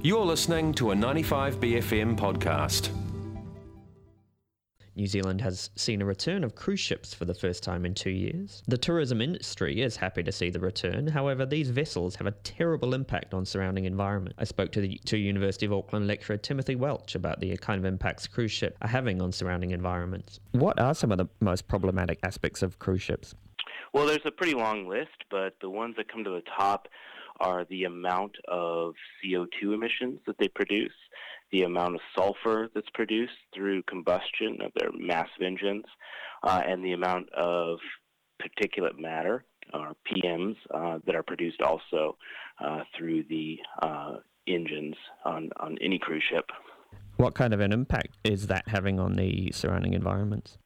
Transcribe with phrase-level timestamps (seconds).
[0.00, 2.90] You're listening to a 95BFM podcast.
[4.94, 8.10] New Zealand has seen a return of cruise ships for the first time in two
[8.10, 8.62] years.
[8.68, 11.08] The tourism industry is happy to see the return.
[11.08, 14.36] However, these vessels have a terrible impact on surrounding environment.
[14.38, 17.84] I spoke to the to University of Auckland lecturer Timothy Welch about the kind of
[17.84, 20.38] impacts cruise ships are having on surrounding environments.
[20.52, 23.34] What are some of the most problematic aspects of cruise ships?
[23.92, 26.86] Well, there's a pretty long list, but the ones that come to the top
[27.40, 28.94] are the amount of
[29.24, 30.92] CO2 emissions that they produce,
[31.52, 35.84] the amount of sulfur that's produced through combustion of their massive engines,
[36.42, 37.78] uh, and the amount of
[38.42, 39.44] particulate matter,
[39.74, 42.16] or PMs, uh, that are produced also
[42.60, 44.16] uh, through the uh,
[44.46, 44.94] engines
[45.24, 46.46] on, on any cruise ship.
[47.16, 50.56] What kind of an impact is that having on the surrounding environments?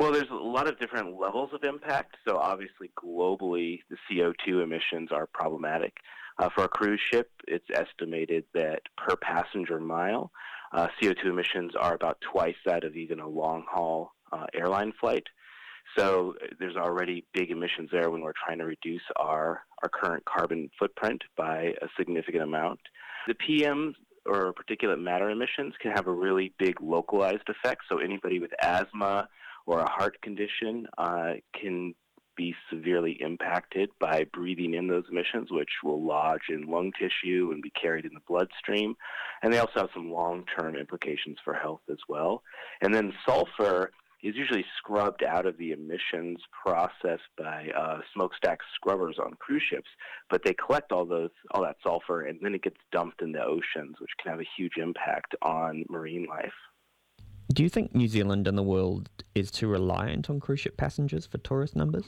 [0.00, 2.16] Well, there's a lot of different levels of impact.
[2.26, 5.92] So obviously, globally, the CO2 emissions are problematic.
[6.38, 10.32] Uh, for a cruise ship, it's estimated that per passenger mile,
[10.72, 15.24] uh, CO2 emissions are about twice that of even a long haul uh, airline flight.
[15.98, 20.70] So there's already big emissions there when we're trying to reduce our, our current carbon
[20.78, 22.80] footprint by a significant amount.
[23.26, 27.82] The PMs or particulate matter emissions can have a really big localized effect.
[27.90, 29.28] So anybody with asthma
[29.66, 31.94] or a heart condition uh, can
[32.36, 37.62] be severely impacted by breathing in those emissions, which will lodge in lung tissue and
[37.62, 38.94] be carried in the bloodstream.
[39.42, 42.42] And they also have some long term implications for health as well.
[42.80, 43.90] And then sulfur
[44.22, 49.88] is usually scrubbed out of the emissions process by uh, smokestack scrubbers on cruise ships,
[50.28, 53.42] but they collect all those all that sulfur and then it gets dumped in the
[53.42, 56.52] oceans, which can have a huge impact on marine life.
[57.52, 61.26] Do you think New Zealand and the world is too reliant on cruise ship passengers
[61.26, 62.04] for tourist numbers?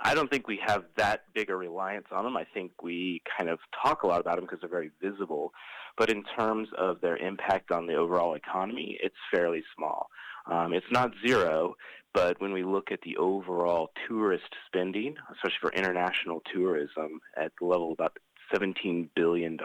[0.00, 2.36] I don't think we have that big a reliance on them.
[2.36, 5.52] I think we kind of talk a lot about them because they're very visible.
[5.96, 10.08] But in terms of their impact on the overall economy, it's fairly small.
[10.50, 11.76] Um, it's not zero,
[12.12, 17.66] but when we look at the overall tourist spending, especially for international tourism, at the
[17.66, 18.16] level of about
[18.54, 19.58] $17 billion,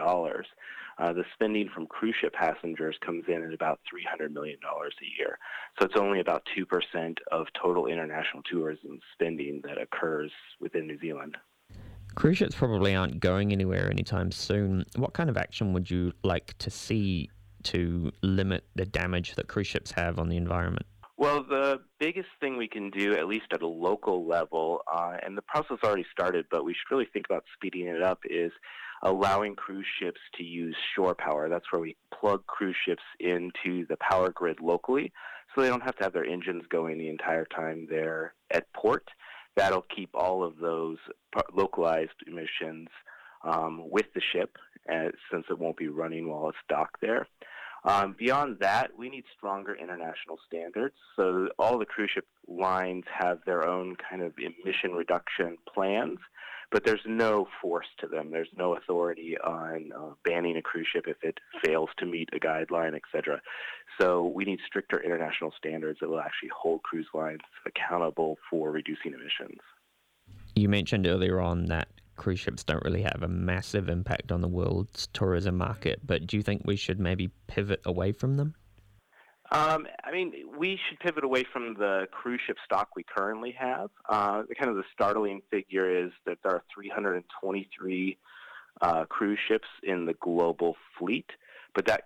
[0.98, 3.80] uh, the spending from cruise ship passengers comes in at about
[4.20, 5.38] $300 million a year.
[5.78, 11.36] So it's only about 2% of total international tourism spending that occurs within New Zealand.
[12.14, 14.84] Cruise ships probably aren't going anywhere anytime soon.
[14.96, 17.30] What kind of action would you like to see
[17.64, 20.84] to limit the damage that cruise ships have on the environment?
[21.16, 25.36] Well, the biggest thing we can do, at least at a local level, uh, and
[25.36, 28.50] the process already started, but we should really think about speeding it up, is
[29.02, 31.48] allowing cruise ships to use shore power.
[31.48, 35.12] That's where we plug cruise ships into the power grid locally
[35.54, 39.08] so they don't have to have their engines going the entire time they're at port.
[39.56, 40.96] That'll keep all of those
[41.54, 42.88] localized emissions
[43.44, 44.56] um, with the ship
[44.90, 47.26] uh, since it won't be running while it's docked there.
[47.84, 50.94] Um, beyond that, we need stronger international standards.
[51.16, 56.18] So all the cruise ship lines have their own kind of emission reduction plans,
[56.70, 58.30] but there's no force to them.
[58.30, 62.38] There's no authority on uh, banning a cruise ship if it fails to meet a
[62.38, 63.40] guideline, etc.
[64.00, 69.12] So we need stricter international standards that will actually hold cruise lines accountable for reducing
[69.12, 69.58] emissions.
[70.54, 71.88] You mentioned earlier on that
[72.22, 76.36] cruise ships don't really have a massive impact on the world's tourism market, but do
[76.36, 78.54] you think we should maybe pivot away from them?
[79.50, 83.90] Um, I mean, we should pivot away from the cruise ship stock we currently have.
[84.08, 88.18] Uh, kind of the startling figure is that there are 323
[88.80, 91.26] uh, cruise ships in the global fleet,
[91.74, 92.04] but that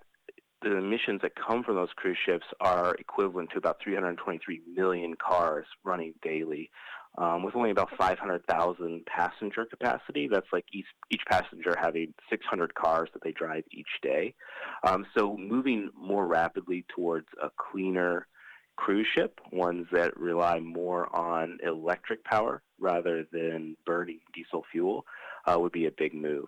[0.63, 5.67] the emissions that come from those cruise ships are equivalent to about 323 million cars
[5.83, 6.71] running daily.
[7.19, 13.09] Um, with only about 500,000 passenger capacity, that's like each, each passenger having 600 cars
[13.13, 14.35] that they drive each day.
[14.83, 18.27] Um, so moving more rapidly towards a cleaner
[18.75, 25.03] cruise ship, ones that rely more on electric power rather than burning diesel fuel,
[25.45, 26.45] uh, would be a big move.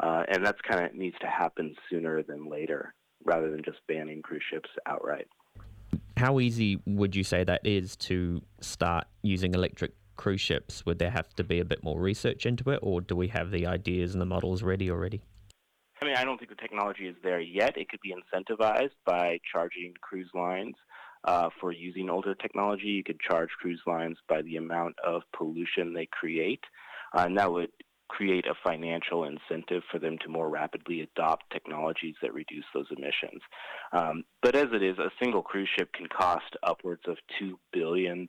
[0.00, 2.94] Uh, and that's kind of needs to happen sooner than later
[3.24, 5.26] rather than just banning cruise ships outright.
[6.16, 10.84] How easy would you say that is to start using electric cruise ships?
[10.84, 13.50] Would there have to be a bit more research into it, or do we have
[13.50, 15.22] the ideas and the models ready already?
[16.02, 17.78] I mean, I don't think the technology is there yet.
[17.78, 20.74] It could be incentivized by charging cruise lines
[21.24, 22.88] uh, for using older technology.
[22.88, 26.62] You could charge cruise lines by the amount of pollution they create,
[27.16, 27.70] uh, and that would
[28.08, 33.42] create a financial incentive for them to more rapidly adopt technologies that reduce those emissions.
[33.92, 38.26] Um, but as it is, a single cruise ship can cost upwards of $2 billion.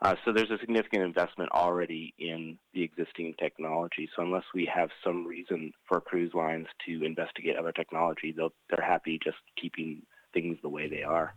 [0.00, 4.08] Uh, so there's a significant investment already in the existing technology.
[4.14, 9.18] So unless we have some reason for cruise lines to investigate other technology, they're happy
[9.22, 10.02] just keeping
[10.32, 11.34] things the way they are.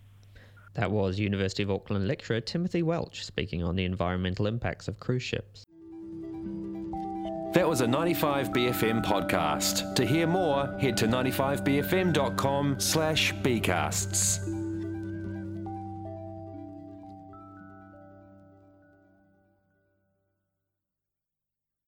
[0.75, 5.23] That was University of Auckland lecturer Timothy Welch speaking on the environmental impacts of cruise
[5.23, 5.65] ships.
[7.53, 9.95] That was a 95BFM podcast.
[9.95, 14.60] To hear more, head to 95bfm.com slash bcasts.